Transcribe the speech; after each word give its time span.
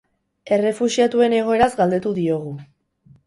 Errefuxiatuen 0.55 1.35
egoeraz 1.41 1.69
galdetu 1.81 2.17
diogu. 2.21 2.57